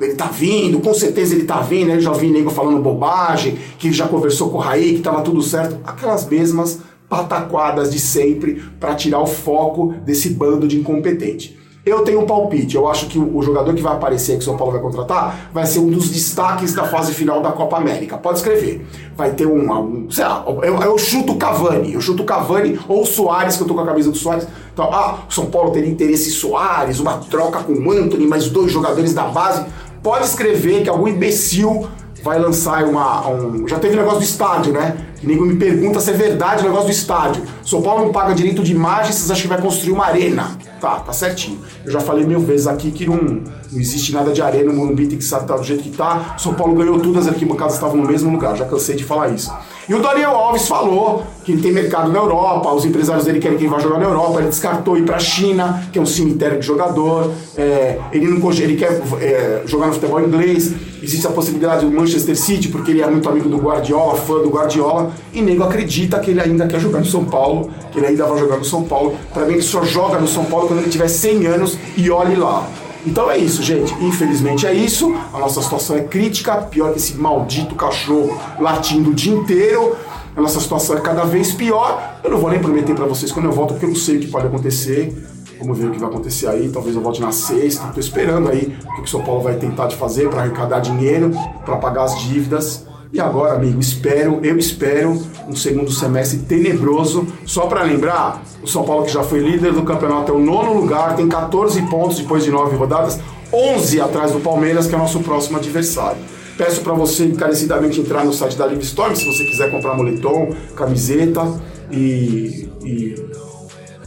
ele 0.00 0.14
tá 0.16 0.26
vindo, 0.26 0.80
com 0.80 0.92
certeza 0.92 1.32
ele 1.32 1.44
tá 1.44 1.60
vindo, 1.60 1.92
eu 1.92 2.00
já 2.00 2.12
vi 2.12 2.28
nego 2.28 2.50
falando 2.50 2.82
bobagem, 2.82 3.56
que 3.78 3.92
já 3.92 4.08
conversou 4.08 4.50
com 4.50 4.56
o 4.56 4.60
Raí, 4.60 4.96
que 4.96 5.00
tava 5.00 5.22
tudo 5.22 5.40
certo. 5.42 5.78
Aquelas 5.84 6.26
mesmas 6.28 6.80
pataquadas 7.08 7.92
de 7.92 8.00
sempre 8.00 8.60
para 8.80 8.96
tirar 8.96 9.20
o 9.20 9.26
foco 9.26 9.94
desse 10.04 10.30
bando 10.30 10.66
de 10.66 10.76
incompetente. 10.76 11.59
Eu 11.84 12.02
tenho 12.02 12.20
um 12.20 12.26
palpite. 12.26 12.76
Eu 12.76 12.88
acho 12.88 13.06
que 13.06 13.18
o 13.18 13.40
jogador 13.42 13.74
que 13.74 13.80
vai 13.80 13.94
aparecer 13.94 14.34
que 14.34 14.40
o 14.40 14.42
São 14.42 14.56
Paulo 14.56 14.72
vai 14.72 14.82
contratar 14.82 15.48
vai 15.52 15.64
ser 15.64 15.78
um 15.78 15.88
dos 15.88 16.10
destaques 16.10 16.74
da 16.74 16.84
fase 16.84 17.14
final 17.14 17.40
da 17.40 17.52
Copa 17.52 17.78
América. 17.78 18.18
Pode 18.18 18.38
escrever. 18.38 18.86
Vai 19.16 19.30
ter 19.32 19.46
um. 19.46 19.72
um 19.72 20.10
sei 20.10 20.24
lá, 20.24 20.44
eu, 20.46 20.76
eu 20.82 20.98
chuto 20.98 21.36
Cavani. 21.36 21.94
Eu 21.94 22.00
chuto 22.00 22.22
Cavani 22.24 22.78
ou 22.86 23.06
Soares, 23.06 23.56
que 23.56 23.62
eu 23.62 23.66
tô 23.66 23.74
com 23.74 23.80
a 23.80 23.86
camisa 23.86 24.10
do 24.10 24.16
Soares. 24.16 24.46
Então, 24.72 24.92
ah, 24.92 25.20
o 25.28 25.32
São 25.32 25.46
Paulo 25.46 25.70
teria 25.70 25.90
interesse 25.90 26.28
em 26.28 26.32
Soares, 26.32 27.00
uma 27.00 27.14
troca 27.18 27.60
com 27.60 27.72
o 27.72 27.90
Anthony, 27.90 28.26
mais 28.26 28.50
dois 28.50 28.70
jogadores 28.70 29.14
da 29.14 29.24
base. 29.24 29.64
Pode 30.02 30.24
escrever 30.24 30.82
que 30.82 30.88
algum 30.88 31.08
imbecil 31.08 31.88
vai 32.22 32.38
lançar 32.38 32.84
uma. 32.84 33.28
Um, 33.28 33.66
já 33.66 33.78
teve 33.78 33.96
negócio 33.96 34.18
do 34.18 34.24
estádio, 34.24 34.72
né? 34.72 34.96
Ninguém 35.22 35.48
me 35.48 35.56
pergunta 35.56 36.00
se 36.00 36.10
é 36.10 36.14
verdade 36.14 36.62
o 36.62 36.64
negócio 36.64 36.86
do 36.86 36.92
estádio. 36.92 37.42
São 37.64 37.82
Paulo 37.82 38.06
não 38.06 38.12
paga 38.12 38.34
direito 38.34 38.62
de 38.62 38.72
imagem, 38.72 39.12
vocês 39.12 39.30
acham 39.30 39.42
que 39.42 39.48
vai 39.48 39.60
construir 39.60 39.92
uma 39.92 40.06
arena? 40.06 40.56
Tá, 40.80 40.96
tá 41.00 41.12
certinho. 41.12 41.58
Eu 41.84 41.92
já 41.92 42.00
falei 42.00 42.24
mil 42.24 42.40
vezes 42.40 42.66
aqui 42.66 42.90
que 42.90 43.06
não, 43.06 43.16
não 43.16 43.80
existe 43.80 44.12
nada 44.12 44.32
de 44.32 44.40
arena, 44.40 44.70
o 44.70 44.74
Morumbi 44.74 45.06
tem 45.06 45.18
que 45.18 45.24
estar 45.24 45.40
do 45.40 45.62
jeito 45.62 45.82
que 45.82 45.90
tá. 45.90 46.36
São 46.38 46.54
Paulo 46.54 46.74
ganhou 46.74 46.98
tudo, 46.98 47.18
as 47.18 47.28
arquibancadas 47.28 47.74
estavam 47.74 47.96
no 47.96 48.06
mesmo 48.06 48.30
lugar, 48.30 48.56
já 48.56 48.64
cansei 48.64 48.96
de 48.96 49.04
falar 49.04 49.28
isso. 49.28 49.52
E 49.88 49.94
o 49.94 50.00
Daniel 50.00 50.30
Alves 50.30 50.68
falou 50.68 51.24
que 51.44 51.52
ele 51.52 51.60
tem 51.60 51.72
mercado 51.72 52.12
na 52.12 52.18
Europa, 52.18 52.72
os 52.72 52.84
empresários 52.84 53.24
dele 53.24 53.40
querem 53.40 53.58
que 53.58 53.64
ele 53.64 53.70
vá 53.70 53.80
jogar 53.80 53.98
na 53.98 54.04
Europa, 54.04 54.38
ele 54.38 54.48
descartou 54.48 54.96
ir 54.96 55.02
para 55.02 55.16
a 55.16 55.20
China, 55.20 55.82
que 55.92 55.98
é 55.98 56.02
um 56.02 56.06
cemitério 56.06 56.60
de 56.60 56.66
jogador, 56.66 57.30
é, 57.56 57.98
ele, 58.12 58.26
não, 58.26 58.52
ele 58.52 58.76
quer 58.76 59.02
é, 59.20 59.62
jogar 59.66 59.88
no 59.88 59.94
futebol 59.94 60.20
inglês, 60.20 60.72
existe 61.02 61.26
a 61.26 61.30
possibilidade 61.30 61.84
do 61.84 61.90
Manchester 61.90 62.36
City, 62.36 62.68
porque 62.68 62.92
ele 62.92 63.02
é 63.02 63.10
muito 63.10 63.28
amigo 63.28 63.48
do 63.48 63.56
Guardiola, 63.56 64.14
fã 64.14 64.34
do 64.34 64.48
Guardiola, 64.48 65.09
e 65.32 65.42
nego 65.42 65.64
acredita 65.64 66.18
que 66.18 66.30
ele 66.30 66.40
ainda 66.40 66.66
quer 66.66 66.80
jogar 66.80 67.00
no 67.00 67.06
São 67.06 67.24
Paulo, 67.24 67.70
que 67.92 67.98
ele 67.98 68.06
ainda 68.06 68.26
vai 68.26 68.38
jogar 68.38 68.56
no 68.56 68.64
São 68.64 68.84
Paulo. 68.84 69.16
Para 69.32 69.44
mim, 69.46 69.54
ele 69.54 69.62
só 69.62 69.84
joga 69.84 70.18
no 70.18 70.28
São 70.28 70.44
Paulo 70.44 70.68
quando 70.68 70.80
ele 70.80 70.90
tiver 70.90 71.08
100 71.08 71.46
anos 71.46 71.78
e 71.96 72.10
olhe 72.10 72.36
lá. 72.36 72.66
Então 73.06 73.30
é 73.30 73.38
isso, 73.38 73.62
gente. 73.62 73.94
Infelizmente 74.04 74.66
é 74.66 74.74
isso. 74.74 75.14
A 75.32 75.38
nossa 75.38 75.62
situação 75.62 75.96
é 75.96 76.02
crítica. 76.02 76.56
Pior 76.56 76.92
que 76.92 76.98
esse 76.98 77.14
maldito 77.16 77.74
cachorro 77.74 78.38
latindo 78.58 79.10
o 79.10 79.14
dia 79.14 79.32
inteiro. 79.32 79.96
A 80.36 80.40
nossa 80.40 80.60
situação 80.60 80.96
é 80.96 81.00
cada 81.00 81.24
vez 81.24 81.52
pior. 81.52 82.18
Eu 82.22 82.30
não 82.30 82.38
vou 82.38 82.50
nem 82.50 82.60
prometer 82.60 82.94
para 82.94 83.06
vocês 83.06 83.32
quando 83.32 83.46
eu 83.46 83.52
volto, 83.52 83.72
porque 83.72 83.86
eu 83.86 83.90
não 83.90 83.96
sei 83.96 84.16
o 84.16 84.20
que 84.20 84.26
pode 84.28 84.46
acontecer. 84.46 85.14
Vamos 85.58 85.78
ver 85.78 85.86
o 85.86 85.90
que 85.90 85.98
vai 85.98 86.08
acontecer 86.08 86.46
aí. 86.46 86.68
Talvez 86.68 86.94
eu 86.94 87.02
volte 87.02 87.20
na 87.20 87.32
sexta. 87.32 87.86
Estou 87.86 88.00
esperando 88.00 88.48
aí 88.48 88.76
o 88.84 88.96
que 88.96 89.02
o 89.02 89.06
São 89.06 89.22
Paulo 89.22 89.42
vai 89.42 89.56
tentar 89.56 89.86
de 89.86 89.96
fazer 89.96 90.28
para 90.28 90.42
arrecadar 90.42 90.80
dinheiro, 90.80 91.32
para 91.64 91.76
pagar 91.76 92.04
as 92.04 92.18
dívidas. 92.20 92.86
E 93.12 93.18
agora, 93.18 93.54
amigo, 93.54 93.80
espero, 93.80 94.38
eu 94.42 94.56
espero 94.56 95.20
um 95.48 95.56
segundo 95.56 95.90
semestre 95.90 96.38
tenebroso. 96.40 97.26
Só 97.44 97.66
para 97.66 97.82
lembrar, 97.82 98.42
o 98.62 98.68
São 98.68 98.84
Paulo 98.84 99.04
que 99.04 99.12
já 99.12 99.24
foi 99.24 99.40
líder 99.40 99.72
do 99.72 99.82
campeonato 99.82 100.30
é 100.30 100.34
o 100.34 100.38
nono 100.38 100.72
lugar, 100.74 101.16
tem 101.16 101.28
14 101.28 101.82
pontos 101.82 102.18
depois 102.18 102.44
de 102.44 102.50
nove 102.50 102.76
rodadas, 102.76 103.18
11 103.52 104.00
atrás 104.00 104.30
do 104.30 104.38
Palmeiras, 104.38 104.86
que 104.86 104.94
é 104.94 104.96
o 104.96 105.00
nosso 105.00 105.18
próximo 105.20 105.56
adversário. 105.58 106.18
Peço 106.56 106.82
para 106.82 106.92
você 106.92 107.24
encarecidamente 107.24 108.00
entrar 108.00 108.24
no 108.24 108.32
site 108.32 108.56
da 108.56 108.66
Live 108.66 108.82
Storm 108.84 109.16
se 109.16 109.24
você 109.24 109.44
quiser 109.44 109.70
comprar 109.72 109.96
moletom, 109.96 110.54
camiseta 110.76 111.60
e, 111.90 112.68
e, 112.84 113.14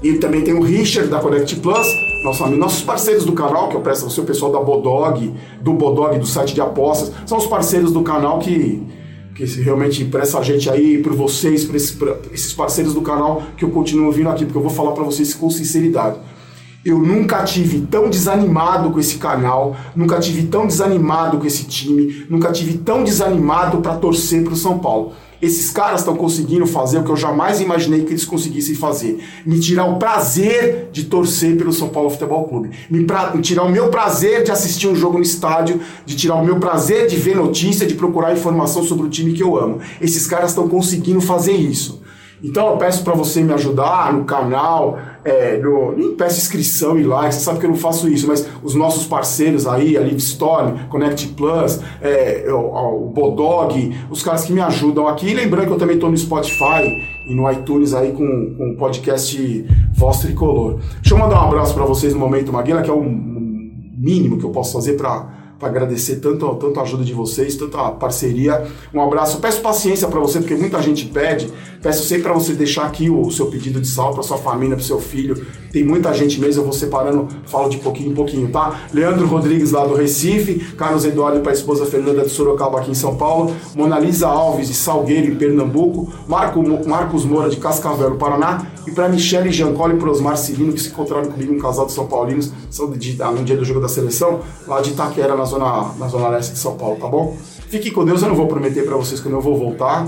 e 0.02 0.14
também 0.14 0.44
tem 0.44 0.54
o 0.54 0.62
Richard 0.62 1.10
da 1.10 1.20
Connect 1.20 1.58
Plus, 1.58 1.88
nossos 2.24 2.82
parceiros 2.82 3.26
do 3.26 3.34
canal, 3.34 3.70
que 3.70 3.76
eu 3.76 3.82
peço 3.82 4.06
a 4.06 4.10
você, 4.10 4.22
o 4.22 4.24
pessoal 4.24 4.52
da 4.52 4.60
Bodog, 4.60 5.34
do 5.62 5.74
Bodog, 5.74 6.18
do 6.18 6.26
site 6.26 6.54
de 6.54 6.62
apostas, 6.62 7.12
são 7.26 7.38
os 7.38 7.46
parceiros 7.46 7.92
do 7.92 8.02
canal 8.02 8.40
que, 8.40 8.82
que 9.36 9.44
realmente 9.62 10.06
para 10.06 10.22
essa 10.22 10.42
gente 10.42 10.70
aí, 10.70 11.00
por 11.00 11.14
vocês, 11.14 11.66
para 11.66 11.76
esses, 11.76 11.98
esses 12.32 12.54
parceiros 12.54 12.94
do 12.94 13.02
canal, 13.02 13.44
que 13.58 13.66
eu 13.66 13.70
continuo 13.70 14.12
vindo 14.12 14.30
aqui, 14.30 14.46
porque 14.46 14.58
eu 14.58 14.62
vou 14.62 14.72
falar 14.72 14.94
para 14.94 15.04
vocês 15.04 15.34
com 15.34 15.50
sinceridade. 15.50 16.18
Eu 16.86 17.00
nunca 17.00 17.44
tive 17.44 17.82
tão 17.82 18.10
desanimado 18.10 18.92
com 18.92 19.00
esse 19.00 19.18
canal, 19.18 19.76
nunca 19.96 20.20
tive 20.20 20.44
tão 20.44 20.68
desanimado 20.68 21.38
com 21.38 21.46
esse 21.46 21.64
time, 21.66 22.26
nunca 22.30 22.52
tive 22.52 22.78
tão 22.78 23.04
desanimado 23.04 23.78
para 23.78 23.96
torcer 23.96 24.44
para 24.44 24.54
o 24.54 24.58
São 24.58 24.80
Paulo. 24.80 25.14
Esses 25.44 25.70
caras 25.72 26.00
estão 26.00 26.16
conseguindo 26.16 26.66
fazer 26.66 27.00
o 27.00 27.04
que 27.04 27.10
eu 27.10 27.18
jamais 27.18 27.60
imaginei 27.60 28.06
que 28.06 28.14
eles 28.14 28.24
conseguissem 28.24 28.76
fazer. 28.76 29.22
Me 29.46 29.60
tirar 29.60 29.84
o 29.84 30.00
prazer 30.00 30.88
de 30.90 31.04
torcer 31.04 31.58
pelo 31.58 31.74
São 31.74 31.90
Paulo 31.90 32.10
Futebol 32.10 32.46
Clube. 32.46 32.70
Me, 32.90 33.04
pra, 33.04 33.36
me 33.36 33.42
tirar 33.42 33.64
o 33.64 33.70
meu 33.70 33.90
prazer 33.90 34.46
de 34.46 34.52
assistir 34.52 34.88
um 34.88 34.96
jogo 34.96 35.18
no 35.18 35.22
estádio, 35.24 35.82
de 36.06 36.16
tirar 36.16 36.36
o 36.36 36.46
meu 36.46 36.62
prazer 36.62 37.08
de 37.08 37.18
ver 37.18 37.36
notícia, 37.36 37.86
de 37.86 37.94
procurar 37.94 38.32
informação 38.32 38.86
sobre 38.86 39.06
o 39.06 39.10
time 39.10 39.34
que 39.34 39.44
eu 39.44 39.58
amo. 39.58 39.82
Esses 40.00 40.26
caras 40.26 40.52
estão 40.52 40.70
conseguindo 40.70 41.20
fazer 41.20 41.52
isso. 41.52 42.02
Então 42.44 42.68
eu 42.72 42.78
peço 42.78 43.04
para 43.04 43.14
você 43.14 43.42
me 43.42 43.54
ajudar 43.54 44.12
no 44.12 44.26
canal, 44.26 45.00
é, 45.24 45.58
no, 45.58 45.96
nem 45.96 46.14
peço 46.14 46.40
inscrição 46.40 47.00
e 47.00 47.04
like, 47.04 47.34
você 47.34 47.40
sabe 47.40 47.60
que 47.60 47.66
eu 47.66 47.70
não 47.70 47.78
faço 47.78 48.10
isso, 48.10 48.28
mas 48.28 48.46
os 48.62 48.76
nossos 48.76 49.06
parceiros 49.06 49.66
aí, 49.66 49.98
a 49.98 50.02
Livestorm, 50.02 50.76
Connect 50.90 51.30
Plus, 51.30 51.80
é, 52.02 52.46
o, 52.50 53.06
o 53.06 53.10
Bodog, 53.10 53.96
os 54.10 54.22
caras 54.22 54.44
que 54.44 54.52
me 54.52 54.60
ajudam 54.60 55.08
aqui. 55.08 55.28
E 55.30 55.34
lembrando 55.34 55.68
que 55.68 55.74
eu 55.74 55.78
também 55.78 55.96
estou 55.96 56.12
no 56.12 56.18
Spotify 56.18 56.84
e 57.26 57.34
no 57.34 57.50
iTunes 57.50 57.94
aí 57.94 58.12
com, 58.12 58.56
com 58.58 58.72
o 58.72 58.78
podcast 58.78 59.66
Voz 59.94 60.20
Tricolor. 60.20 60.80
Deixa 61.02 61.16
eu 61.16 61.18
mandar 61.18 61.42
um 61.42 61.48
abraço 61.48 61.74
para 61.74 61.86
vocês 61.86 62.14
no 62.14 62.20
Momento 62.20 62.52
Maguila, 62.52 62.82
que 62.82 62.90
é 62.90 62.94
o 62.94 63.02
mínimo 63.02 64.38
que 64.38 64.44
eu 64.44 64.50
posso 64.50 64.74
fazer 64.74 64.98
para 64.98 65.43
para 65.60 65.70
agradecer 65.70 66.18
tanto, 66.18 66.54
tanto 66.56 66.80
a 66.80 66.84
ajuda 66.84 67.04
de 67.04 67.14
vocês, 67.14 67.56
tanta 67.56 67.92
parceria. 67.92 68.68
Um 68.94 69.02
abraço. 69.02 69.40
Peço 69.40 69.62
paciência 69.62 70.08
para 70.08 70.20
você, 70.20 70.40
porque 70.40 70.56
muita 70.56 70.82
gente 70.82 71.06
pede. 71.06 71.52
Peço 71.82 72.04
sempre 72.04 72.24
para 72.24 72.34
você 72.34 72.54
deixar 72.54 72.86
aqui 72.86 73.10
o 73.10 73.30
seu 73.32 73.48
pedido 73.48 73.80
de 73.80 73.88
sal 73.88 74.14
para 74.14 74.24
sua 74.24 74.38
família, 74.38 74.76
para 74.76 74.86
seu 74.86 75.00
filho. 75.00 75.46
Tem 75.74 75.84
muita 75.84 76.14
gente 76.14 76.40
mesmo, 76.40 76.62
eu 76.62 76.66
vou 76.66 76.72
separando, 76.72 77.28
falo 77.48 77.68
de 77.68 77.78
pouquinho 77.78 78.12
em 78.12 78.14
pouquinho, 78.14 78.48
tá? 78.52 78.82
Leandro 78.94 79.26
Rodrigues 79.26 79.72
lá 79.72 79.84
do 79.84 79.96
Recife, 79.96 80.60
Carlos 80.76 81.04
Eduardo 81.04 81.40
para 81.40 81.52
a 81.52 81.56
esposa 81.56 81.84
Fernanda 81.88 82.22
de 82.22 82.30
Sorocaba 82.30 82.80
aqui 82.80 82.92
em 82.92 82.94
São 82.94 83.16
Paulo, 83.16 83.52
Monalisa 83.76 84.28
Alves 84.28 84.68
de 84.68 84.76
Salgueiro 84.76 85.32
em 85.32 85.36
Pernambuco, 85.36 86.14
Marco, 86.28 86.62
Marcos 86.88 87.26
Moura 87.26 87.50
de 87.50 87.58
Cascavel, 87.58 88.18
Paraná, 88.18 88.68
e 88.86 88.92
para 88.92 89.10
Michele 89.10 89.52
Giancoli 89.52 89.96
e 89.96 89.98
para 89.98 90.12
Osmar 90.12 90.38
Cirino, 90.38 90.74
que 90.74 90.80
se 90.80 90.90
encontraram 90.90 91.26
comigo, 91.32 91.52
um 91.52 91.58
casal 91.58 91.88
de 91.88 91.94
São 91.94 92.06
Paulinos, 92.06 92.52
são 92.70 92.92
de, 92.92 93.16
de, 93.16 93.24
no 93.24 93.44
dia 93.44 93.58
do 93.58 93.66
jogo 93.66 93.80
da 93.80 93.90
seleção, 93.90 94.42
lá 94.68 94.80
de 94.80 94.92
Itaquera, 94.92 95.36
na 95.36 95.46
zona, 95.46 95.92
na 95.98 96.08
zona 96.08 96.28
leste 96.28 96.54
de 96.54 96.60
São 96.60 96.76
Paulo, 96.76 96.98
tá 96.98 97.08
bom? 97.08 97.36
Fique 97.68 97.90
com 97.90 98.06
Deus, 98.06 98.22
eu 98.22 98.28
não 98.28 98.36
vou 98.36 98.46
prometer 98.46 98.86
para 98.86 98.96
vocês 98.96 99.20
quando 99.20 99.34
eu 99.34 99.42
vou 99.42 99.58
voltar. 99.58 100.08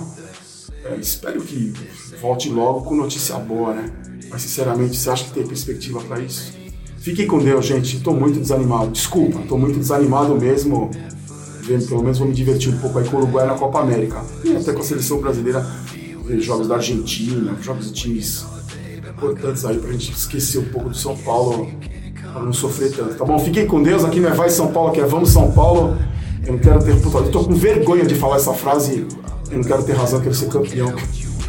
É, 0.83 0.95
espero 0.97 1.41
que 1.41 1.73
volte 2.21 2.51
logo 2.51 2.81
com 2.81 2.93
notícia 2.93 3.35
boa, 3.39 3.73
né? 3.73 4.04
Mas 4.35 4.41
sinceramente, 4.41 4.97
você 4.97 5.09
acha 5.09 5.23
que 5.23 5.31
tem 5.31 5.47
perspectiva 5.47 6.01
para 6.01 6.19
isso? 6.19 6.51
Fiquem 6.97 7.25
com 7.25 7.39
Deus, 7.39 7.65
gente. 7.65 7.95
Estou 7.95 8.13
muito 8.13 8.37
desanimado. 8.37 8.91
Desculpa, 8.91 9.39
estou 9.39 9.57
muito 9.57 9.79
desanimado 9.79 10.35
mesmo. 10.35 10.91
pelo 11.87 12.03
menos 12.03 12.17
vou 12.19 12.27
me 12.27 12.33
divertir 12.33 12.73
um 12.73 12.77
pouco 12.77 12.99
aí 12.99 13.07
com 13.07 13.15
o 13.15 13.21
Uruguai 13.21 13.47
na 13.47 13.53
Copa 13.53 13.79
América. 13.79 14.21
E 14.43 14.53
até 14.53 14.73
com 14.73 14.81
a 14.81 14.83
seleção 14.83 15.21
brasileira, 15.21 15.65
ver 16.25 16.41
jogos 16.41 16.67
da 16.67 16.75
Argentina, 16.75 17.55
jogos 17.61 17.85
de 17.85 17.93
times 17.93 18.45
importantes 19.07 19.63
aí 19.63 19.77
pra 19.77 19.89
gente 19.93 20.11
esquecer 20.11 20.59
um 20.59 20.65
pouco 20.65 20.89
do 20.89 20.97
São 20.97 21.15
Paulo, 21.15 21.71
pra 22.33 22.41
não 22.41 22.51
sofrer 22.51 22.91
tanto. 22.91 23.15
Tá 23.15 23.23
bom? 23.23 23.39
Fiquem 23.39 23.65
com 23.65 23.81
Deus, 23.81 24.03
aqui 24.03 24.19
não 24.19 24.27
é 24.27 24.33
Vai 24.33 24.49
São 24.49 24.69
Paulo, 24.73 24.89
aqui 24.89 24.99
é 24.99 25.05
Vamos 25.05 25.29
São 25.29 25.49
Paulo. 25.53 25.97
Eu 26.45 26.51
não 26.51 26.59
quero 26.59 26.83
ter. 26.83 26.91
Eu 26.91 27.31
tô 27.31 27.45
com 27.45 27.53
vergonha 27.53 28.03
de 28.03 28.15
falar 28.15 28.35
essa 28.35 28.51
frase. 28.51 29.07
Eu 29.49 29.59
não 29.59 29.63
quero 29.63 29.81
ter 29.83 29.93
razão, 29.93 30.19
eu 30.19 30.23
quero 30.23 30.35
ser 30.35 30.49
campeão. 30.49 30.93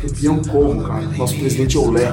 Campeão 0.01 0.41
como, 0.45 0.85
cara? 0.85 1.03
Nosso 1.17 1.37
presidente 1.37 1.77
é 1.77 1.81
o 1.81 1.91
Lé. 1.91 2.13